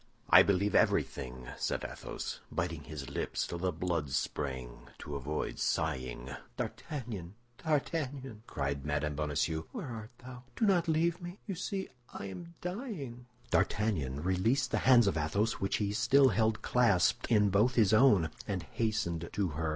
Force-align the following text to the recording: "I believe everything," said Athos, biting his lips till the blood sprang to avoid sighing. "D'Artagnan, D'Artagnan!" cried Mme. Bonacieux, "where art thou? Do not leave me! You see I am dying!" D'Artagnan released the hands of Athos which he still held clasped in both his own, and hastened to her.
"I 0.31 0.41
believe 0.41 0.73
everything," 0.73 1.47
said 1.59 1.85
Athos, 1.85 2.39
biting 2.51 2.85
his 2.85 3.11
lips 3.11 3.45
till 3.45 3.59
the 3.59 3.71
blood 3.71 4.09
sprang 4.09 4.87
to 4.97 5.13
avoid 5.15 5.59
sighing. 5.59 6.31
"D'Artagnan, 6.57 7.35
D'Artagnan!" 7.63 8.41
cried 8.47 8.83
Mme. 8.83 9.11
Bonacieux, 9.13 9.65
"where 9.71 9.85
art 9.89 10.09
thou? 10.17 10.41
Do 10.55 10.65
not 10.65 10.87
leave 10.87 11.21
me! 11.21 11.37
You 11.45 11.53
see 11.53 11.89
I 12.11 12.25
am 12.25 12.55
dying!" 12.61 13.27
D'Artagnan 13.51 14.23
released 14.23 14.71
the 14.71 14.79
hands 14.89 15.05
of 15.05 15.17
Athos 15.17 15.59
which 15.59 15.75
he 15.77 15.93
still 15.93 16.29
held 16.29 16.63
clasped 16.63 17.27
in 17.31 17.51
both 17.51 17.75
his 17.75 17.93
own, 17.93 18.31
and 18.47 18.63
hastened 18.63 19.29
to 19.33 19.49
her. 19.49 19.69